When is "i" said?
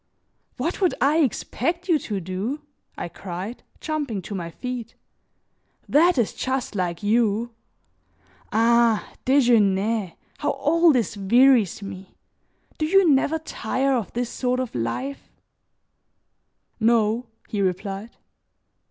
0.99-1.17, 2.97-3.07